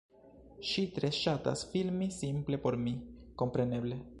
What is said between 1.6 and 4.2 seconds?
filmi simple pro mi, kompreneble